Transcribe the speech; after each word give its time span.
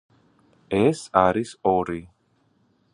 ეს 0.77 1.03
არის 1.23 1.53
ორი. 1.75 2.01